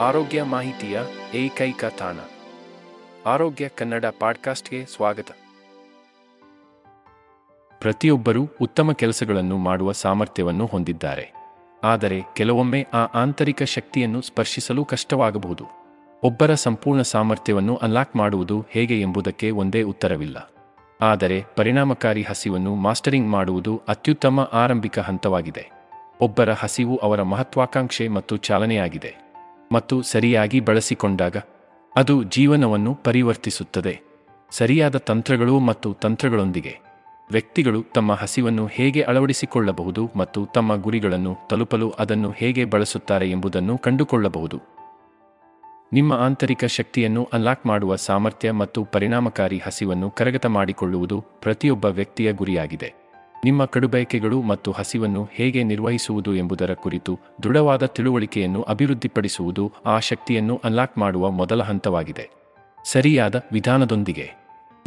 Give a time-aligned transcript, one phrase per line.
[0.00, 1.00] ಆರೋಗ್ಯ ಮಾಹಿತಿಯ
[1.34, 2.16] ಏಕೈಕ ತಾಣ.
[3.26, 5.30] ಆರೋಗ್ಯ ಕನ್ನಡ ಪಾಡ್ಕಾಸ್ಟ್ಗೆ ಸ್ವಾಗತ.
[7.78, 11.32] ಪ್ರತಿಯೊಬ್ಬರೂ ಉತ್ತಮ ಕೆಲಸಗಳನ್ನು ಮಾಡುವ ಸಾಮರ್ಥ್ಯವನ್ನು ಹೊಂದಿದ್ದಾರೆ.
[11.84, 15.64] ಆದರೆ ಕೆಲವೊಮ್ಮೆ ಆ ಆಂತರಿಕ ಶಕ್ತಿಯನ್ನು ಸ್ಪರ್ಶಿಸಲು ಕಷ್ಟವಾಗಬಹುದು.
[16.24, 20.50] ಒಬ್ಬರ ಸಂಪೂರ್ಣ ಸಾಮರ್ಥ್ಯವನ್ನು ಅನ್ಲಾಕ್ ಮಾಡುವುದು ಹೇಗೆ ಎಂಬುದಕ್ಕೆ ಒಂದೇ ಉತ್ತರವಿಲ್ಲ.
[21.00, 25.70] ಆದರೆ ಪರಿಣಾಮಕಾರಿ ಹಸಿವನ್ನು ಮಾಸ್ಟರಿಂಗ್ ಮಾಡುವುದು ಅತ್ಯುತ್ತಮ ಆರಂಭಿಕ ಹಂತವಾಗಿದೆ.
[26.20, 29.27] ಒಬ್ಬರ ಹಸಿವು ಅವರ ಮಹತ್ವಾಕಾಂಕ್ಷೆ ಮತ್ತು ಚಾಲನೆಯಾಗಿದೆ.
[29.72, 31.36] ಮತ್ತು ಸರಿಯಾಗಿ ಬಳಸಿಕೊಂಡಾಗ
[31.96, 34.00] ಅದು ಜೀವನವನ್ನು ಪರಿವರ್ತಿಸುತ್ತದೆ.
[34.50, 36.78] ಸರಿಯಾದ ತಂತ್ರಗಳು ಮತ್ತು ತಂತ್ರಗಳೊಂದಿಗೆ
[37.30, 44.60] ವ್ಯಕ್ತಿಗಳು ತಮ್ಮ ಹಸಿವನ್ನು ಹೇಗೆ ಅಳವಡಿಸಿಕೊಳ್ಳಬಹುದು ಮತ್ತು ತಮ್ಮ ಗುರಿಗಳನ್ನು ತಲುಪಲು ಅದನ್ನು ಹೇಗೆ ಬಳಸುತ್ತಾರೆ ಎಂಬುದನ್ನು ಕಂಡುಕೊಳ್ಳಬಹುದು.
[45.92, 53.07] ನಿಮ್ಮ ಆಂತರಿಕ ಶಕ್ತಿಯನ್ನು ಅನ್ಲಾಕ್ ಮಾಡುವ ಸಾಮರ್ಥ್ಯ ಮತ್ತು ಪರಿಣಾಮಕಾರಿ ಹಸಿವನ್ನು ಕರಗತ ಮಾಡಿಕೊಳ್ಳುವುದು ಪ್ರತಿಯೊಬ್ಬ ವ್ಯಕ್ತಿಯ ಗುರಿಯಾಗಿದೆ.
[53.44, 61.30] ನಿಮ್ಮ ಕಡುಬಯಕೆಗಳು ಮತ್ತು ಹಸಿವನ್ನು ಹೇಗೆ ನಿರ್ವಹಿಸುವುದು ಎಂಬುದರ ಕುರಿತು ದೃಢವಾದ ತಿಳುವಳಿಕೆಯನ್ನು ಅಭಿವೃದ್ಧಿಪಡಿಸುವುದು ಆ ಶಕ್ತಿಯನ್ನು ಅನ್ಲಾಕ್ ಮಾಡುವ
[61.30, 62.30] ಮೊದಲ ಹಂತವಾಗಿದೆ.
[62.84, 64.30] ಸರಿಯಾದ ವಿಧಾನದೊಂದಿಗೆ.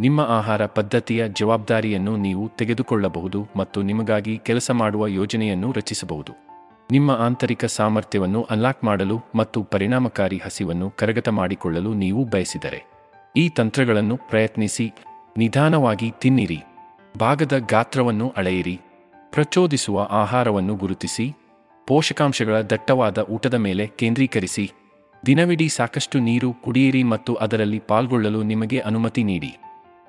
[0.00, 6.32] ನಿಮ್ಮ ಆಹಾರ ಪದ್ಧತಿಯ ಜವಾಬ್ದಾರಿಯನ್ನು ನೀವು ತೆಗೆದುಕೊಳ್ಳಬಹುದು ಮತ್ತು ನಿಮಗಾಗಿ ಕೆಲಸ ಮಾಡುವ ಯೋಜನೆಯನ್ನು ರಚಿಸಬಹುದು.
[6.90, 12.86] ನಿಮ್ಮ ಆಂತರಿಕ ಸಾಮರ್ಥ್ಯವನ್ನು ಅನ್ಲಾಕ್ ಮಾಡಲು ಮತ್ತು ಪರಿಣಾಮಕಾರಿ ಹಸಿವನ್ನು ಕರಗತ ಮಾಡಿಕೊಳ್ಳಲು ನೀವು ಬಯಸಿದರೆ.
[13.36, 14.92] ಈ ತಂತ್ರಗಳನ್ನು ಪ್ರಯತ್ನಿಸಿ.
[15.36, 16.62] ನಿಧಾನವಾಗಿ ತಿನ್ನಿರಿ.
[17.18, 18.80] ಭಾಗದ ಗಾತ್ರವನ್ನು ಅಳೆಯಿರಿ.
[19.30, 21.32] ಪ್ರಚೋದಿಸುವ ಆಹಾರವನ್ನು ಗುರುತಿಸಿ.
[21.86, 24.72] ಪೋಷಕಾಂಶಗಳ ದಟ್ಟವಾದ ಊಟದ ಮೇಲೆ ಕೇಂದ್ರೀಕರಿಸಿ.
[25.26, 29.56] ದಿನವಿಡೀ ಸಾಕಷ್ಟು ನೀರು ಕುಡಿಯಿರಿ ಮತ್ತು ಅದರಲ್ಲಿ ಪಾಲ್ಗೊಳ್ಳಲು ನಿಮಗೆ ಅನುಮತಿ ನೀಡಿ.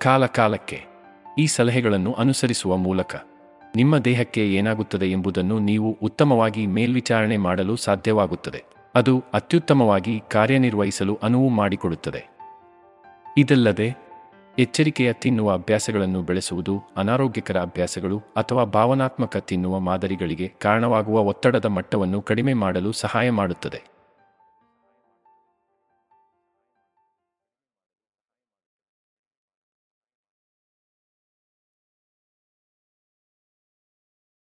[0.02, 0.82] ಕಾಲಕಾಲಕ್ಕೆ
[1.38, 3.16] ಈ ಸಲಹೆಗಳನ್ನು ಅನುಸರಿಸುವ ಮೂಲಕ.
[3.76, 8.64] ನಿಮ್ಮ ದೇಹಕ್ಕೆ ಏನಾಗುತ್ತದೆ ಎಂಬುದನ್ನು ನೀವು ಉತ್ತಮವಾಗಿ ಮೇಲ್ವಿಚಾರಣೆ ಮಾಡಲು ಸಾಧ್ಯವಾಗುತ್ತದೆ.
[8.96, 12.26] ಅದು ಅತ್ಯುತ್ತಮವಾಗಿ ಕಾರ್ಯನಿರ್ವಹಿಸಲು ಅನುವು ಮಾಡಿಕೊಡುತ್ತದೆ.
[13.38, 14.03] ಇದಲ್ಲದೆ
[14.60, 22.92] ಎಚ್ಚರಿಕೆಯ ತಿನ್ನುವ ಅಭ್ಯಾಸಗಳನ್ನು ಬೆಳೆಸುವುದು, ಅನಾರೋಗ್ಯಕರ ಅಭ್ಯಾಸಗಳು ಅಥವಾ ಭಾವನಾತ್ಮಕ ತಿನ್ನುವ ಮಾದರಿಗಳಿಗೆ ಕಾರಣವಾಗುವ ಒತ್ತಡದ ಮಟ್ಟವನ್ನು ಕಡಿಮೆ ಮಾಡಲು
[22.92, 23.93] ಸಹಾಯ ಮಾಡುತ್ತದೆ.